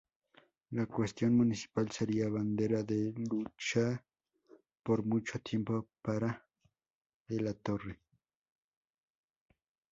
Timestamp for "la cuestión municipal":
0.71-1.91